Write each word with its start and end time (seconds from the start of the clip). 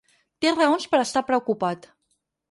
Té 0.45 0.53
raons 0.53 0.87
per 0.93 0.99
a 0.99 1.03
estar 1.07 1.23
preocupat. 1.27 1.85